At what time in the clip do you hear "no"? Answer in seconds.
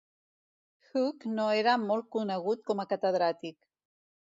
1.33-1.45